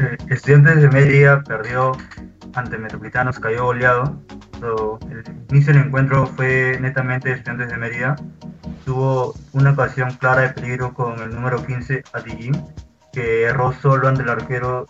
eh, 0.00 0.16
Estudiantes 0.28 0.82
de 0.82 0.88
Mérida 0.88 1.42
perdió 1.42 1.92
ante 2.54 2.78
Metropolitanos, 2.78 3.38
cayó 3.38 3.64
goleado. 3.66 4.20
el 5.10 5.24
inicio 5.50 5.72
del 5.72 5.84
encuentro 5.84 6.26
fue 6.26 6.78
netamente 6.80 7.32
Estudiantes 7.32 7.68
de 7.68 7.76
Mérida. 7.76 8.16
Tuvo 8.84 9.34
una 9.52 9.70
ocasión 9.70 10.12
clara 10.14 10.42
de 10.42 10.50
peligro 10.50 10.94
con 10.94 11.18
el 11.20 11.34
número 11.34 11.64
15, 11.64 12.02
Adigim, 12.12 12.54
que 13.12 13.42
erró 13.44 13.72
solo 13.72 14.08
ante 14.08 14.22
el 14.22 14.30
arquero 14.30 14.86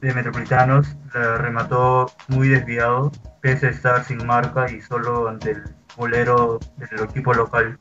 de 0.00 0.14
Metropolitanos, 0.14 0.96
la 1.14 1.38
remató 1.38 2.06
muy 2.28 2.48
desviado, 2.48 3.10
pese 3.40 3.68
a 3.68 3.70
estar 3.70 4.04
sin 4.04 4.26
marca 4.26 4.70
y 4.70 4.80
solo 4.80 5.28
ante 5.28 5.52
el 5.52 5.62
bolero 5.96 6.58
del 6.76 7.04
equipo 7.04 7.32
local. 7.32 7.78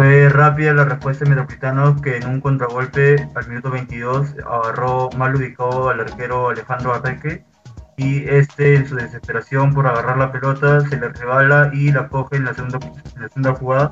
Fue 0.00 0.30
rápida 0.30 0.72
la 0.72 0.86
respuesta 0.86 1.24
de 1.24 1.30
Metropolitanos 1.32 2.00
que 2.00 2.16
en 2.16 2.26
un 2.26 2.40
contragolpe 2.40 3.28
al 3.34 3.48
minuto 3.48 3.70
22 3.70 4.34
agarró 4.50 5.10
mal 5.14 5.36
ubicado 5.36 5.90
al 5.90 6.00
arquero 6.00 6.48
Alejandro 6.48 6.94
Arreque 6.94 7.44
y 7.98 8.26
este 8.26 8.76
en 8.76 8.88
su 8.88 8.96
desesperación 8.96 9.74
por 9.74 9.86
agarrar 9.86 10.16
la 10.16 10.32
pelota 10.32 10.80
se 10.88 10.96
le 10.96 11.10
rebala 11.10 11.70
y 11.74 11.92
la 11.92 12.08
coge 12.08 12.36
en 12.36 12.46
la 12.46 12.54
segunda, 12.54 12.78
en 13.14 13.22
la 13.22 13.28
segunda 13.28 13.54
jugada 13.56 13.90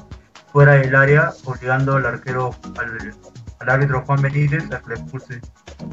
fuera 0.51 0.73
del 0.77 0.97
área 0.97 1.31
obligando 1.45 1.97
al 1.97 2.07
arquero 2.07 2.55
al, 2.81 3.15
al 3.61 3.69
árbitro 3.69 4.03
Juan 4.07 4.23
Benítez 4.23 4.65
a 4.73 4.81
que 4.81 4.89
le 4.89 4.95
expulse. 4.95 5.43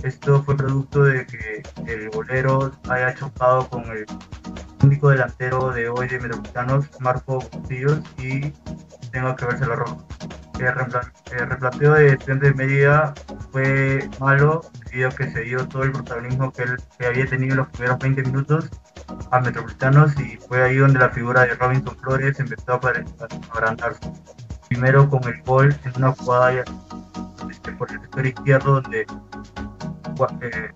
Esto 0.03 0.41
fue 0.43 0.55
producto 0.55 1.03
de 1.03 1.25
que 1.25 1.61
el 1.87 2.09
golero 2.09 2.71
haya 2.87 3.13
chocado 3.15 3.67
con 3.67 3.83
el 3.91 4.05
único 4.85 5.09
delantero 5.09 5.71
de 5.71 5.89
hoy 5.89 6.07
de 6.07 6.19
Metropolitanos, 6.19 6.89
Marco 6.99 7.39
Castillos, 7.39 7.99
y 8.17 8.51
tenga 9.11 9.35
que 9.35 9.45
verse 9.45 9.65
la 9.65 9.75
roja. 9.75 9.97
El, 10.59 11.49
replanteo 11.49 11.93
de 11.93 12.13
Estudiantes 12.13 12.49
de 12.49 12.53
Mérida 12.55 13.13
fue 13.51 14.09
malo 14.19 14.61
debido 14.85 15.09
a 15.09 15.11
que 15.11 15.29
se 15.29 15.41
dio 15.41 15.67
todo 15.67 15.83
el 15.83 15.91
protagonismo 15.91 16.51
que 16.53 16.63
él 16.63 16.77
había 17.05 17.25
tenido 17.25 17.53
en 17.53 17.57
los 17.57 17.67
primeros 17.69 17.99
20 17.99 18.23
minutos 18.23 18.69
a 19.31 19.41
Metropolitanos 19.41 20.17
y 20.19 20.37
fue 20.37 20.63
ahí 20.63 20.77
donde 20.77 20.99
la 20.99 21.09
figura 21.09 21.41
de 21.41 21.55
Robinson 21.55 21.97
Flores 21.97 22.39
empezó 22.39 22.73
a 22.73 22.81
agrandarse. 23.53 24.11
Primero 24.69 25.09
con 25.09 25.23
el 25.25 25.41
gol 25.43 25.75
en 25.83 25.91
una 25.97 26.13
jugada 26.13 26.63
este, 27.49 27.71
por 27.73 27.91
el 27.91 27.99
sector 28.01 28.25
izquierdo 28.25 28.81
donde 28.81 29.05
eh, 30.41 30.71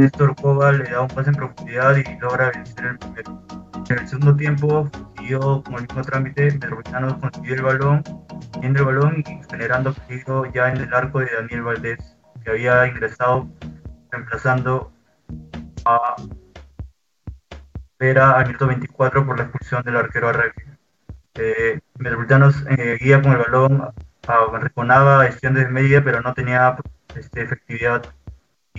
Néstor 0.00 0.34
Cova 0.34 0.72
le 0.72 0.84
da 0.84 1.02
un 1.02 1.08
pase 1.08 1.28
en 1.28 1.36
profundidad 1.36 1.94
y 1.94 2.18
logra 2.20 2.50
vencer 2.50 2.86
el 2.86 2.98
primero. 2.98 3.44
En 3.90 3.98
el 3.98 4.08
segundo 4.08 4.34
tiempo 4.34 4.88
siguió 5.18 5.62
con 5.62 5.74
el 5.74 5.82
mismo 5.82 6.02
trámite, 6.02 6.52
Metropolitanos 6.52 7.14
consiguió 7.18 7.54
el 7.56 7.62
balón, 7.62 8.02
viendo 8.60 8.78
el 8.78 8.86
balón 8.86 9.18
y 9.18 9.42
generando 9.50 9.92
peligro 9.92 10.50
ya 10.54 10.70
en 10.70 10.78
el 10.78 10.94
arco 10.94 11.20
de 11.20 11.28
Daniel 11.30 11.64
Valdés, 11.64 12.16
que 12.42 12.50
había 12.50 12.86
ingresado 12.86 13.46
reemplazando 14.10 14.90
a 15.84 16.16
Vera 17.98 18.38
al 18.38 18.46
minuto 18.46 18.68
24 18.68 19.26
por 19.26 19.36
la 19.36 19.42
expulsión 19.42 19.82
del 19.82 19.96
arquero 19.96 20.30
Arregui. 20.30 20.62
Eh, 21.34 21.78
Metropolitanos 21.98 22.64
eh, 22.70 22.96
guía 22.98 23.20
con 23.20 23.32
el 23.32 23.38
balón, 23.38 23.92
reconaba 24.62 25.26
Estudiantes 25.26 25.64
de 25.64 25.70
media, 25.70 26.02
pero 26.02 26.22
no 26.22 26.32
tenía 26.32 26.74
este, 27.14 27.42
efectividad 27.42 28.02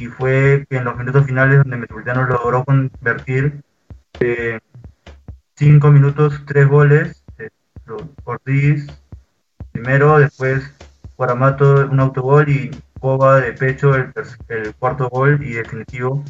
y 0.02 0.08
fue 0.08 0.66
en 0.72 0.84
los 0.84 0.98
minutos 0.98 1.28
finales 1.28 1.60
donde 1.60 1.78
Metropolitano 1.78 2.26
logró 2.26 2.66
convertir 2.66 3.62
eh, 4.20 4.60
cinco 5.56 5.92
minutos, 5.92 6.42
tres 6.48 6.68
goles, 6.68 7.24
eh, 7.38 7.50
Ortiz 8.24 8.88
primero, 9.72 10.18
después 10.18 10.64
Guaramato 11.18 11.88
un 11.88 12.00
autogol 12.00 12.50
y 12.50 12.72
Cova 13.00 13.42
de 13.42 13.54
pecho 13.54 13.94
el, 13.96 14.12
el, 14.48 14.74
cuarto 14.76 15.08
gol 15.10 15.44
y 15.44 15.54
definitivo. 15.54 16.24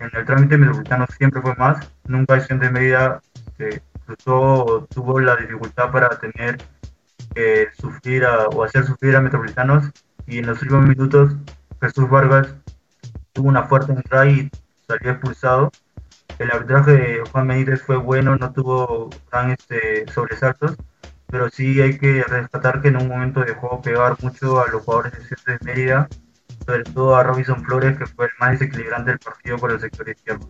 En 0.00 0.10
el 0.14 0.24
trámite 0.24 0.56
Metropolitano 0.56 1.06
siempre 1.18 1.42
fue 1.42 1.54
más, 1.56 1.86
nunca 2.06 2.34
acción 2.34 2.60
de 2.60 2.70
medida 2.70 3.20
que 3.58 3.82
cruzó 4.06 4.86
tuvo 4.94 5.20
la 5.20 5.36
dificultad 5.36 5.90
para 5.92 6.08
tener 6.18 6.56
que 7.34 7.68
sufrir 7.78 8.24
o 8.24 8.64
hacer 8.64 8.86
sufrir 8.86 9.16
a 9.16 9.20
Metropolitanos 9.20 9.90
y 10.26 10.38
en 10.38 10.46
los 10.46 10.62
últimos 10.62 10.86
minutos 10.86 11.36
Jesús 11.80 12.08
Vargas 12.08 12.54
tuvo 13.38 13.50
una 13.50 13.62
fuerte 13.62 13.92
entrada 13.92 14.26
y 14.26 14.50
salió 14.88 15.12
expulsado. 15.12 15.70
El 16.40 16.50
arbitraje 16.50 16.90
de 16.90 17.22
Juan 17.30 17.46
Benítez 17.46 17.80
fue 17.82 17.96
bueno, 17.96 18.34
no 18.34 18.52
tuvo 18.52 19.10
tan 19.30 19.52
este, 19.52 20.10
sobresaltos, 20.12 20.76
pero 21.28 21.48
sí 21.48 21.80
hay 21.80 21.98
que 21.98 22.24
rescatar 22.24 22.82
que 22.82 22.88
en 22.88 22.96
un 22.96 23.06
momento 23.06 23.40
dejó 23.40 23.80
pegar 23.80 24.16
mucho 24.22 24.60
a 24.60 24.66
los 24.66 24.82
jugadores 24.82 25.12
de 25.12 25.58
Mérida, 25.62 26.08
sobre 26.66 26.82
todo 26.82 27.14
a 27.14 27.22
Robinson 27.22 27.62
Flores, 27.64 27.96
que 27.96 28.06
fue 28.06 28.26
el 28.26 28.32
más 28.40 28.58
desequilibrante 28.58 29.12
del 29.12 29.20
partido 29.20 29.56
por 29.56 29.70
el 29.70 29.78
sector 29.78 30.08
izquierdo. 30.08 30.48